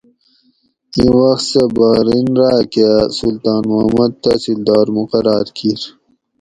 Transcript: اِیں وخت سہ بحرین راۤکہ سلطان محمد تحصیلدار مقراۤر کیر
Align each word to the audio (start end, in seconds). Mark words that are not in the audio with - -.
اِیں 0.95 1.11
وخت 1.17 1.45
سہ 1.51 1.61
بحرین 1.75 2.27
راۤکہ 2.39 2.89
سلطان 3.19 3.61
محمد 3.71 4.11
تحصیلدار 4.23 4.85
مقراۤر 4.97 5.47
کیر 5.57 5.81